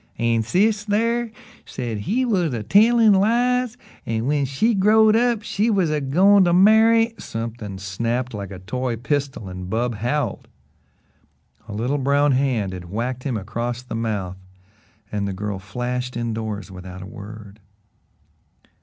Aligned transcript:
"An' 0.17 0.41
sis, 0.41 0.83
thar, 0.85 1.29
said 1.63 1.99
he 1.99 2.25
was 2.25 2.55
a 2.55 2.63
tellin' 2.63 3.13
lies 3.13 3.77
an' 4.03 4.25
when 4.25 4.45
she 4.45 4.73
growed 4.73 5.15
up 5.15 5.43
she 5.43 5.47
said 5.47 5.55
she 5.65 5.69
was 5.69 5.91
a 5.91 6.01
goin' 6.01 6.43
to 6.45 6.53
marry" 6.53 7.13
Something 7.19 7.77
snapped 7.77 8.33
like 8.33 8.49
a 8.49 8.57
toy 8.57 8.95
pistol 8.95 9.47
and 9.47 9.69
Bub 9.69 9.93
howled. 9.93 10.47
A 11.67 11.73
little 11.73 11.99
brown 11.99 12.31
hand 12.31 12.73
had 12.73 12.89
whacked 12.89 13.25
him 13.25 13.37
across 13.37 13.83
the 13.83 13.93
mouth, 13.93 14.37
and 15.11 15.27
the 15.27 15.33
girl 15.33 15.59
flashed 15.59 16.17
indoors 16.17 16.71
without 16.71 17.03
a 17.03 17.05
word. 17.05 17.59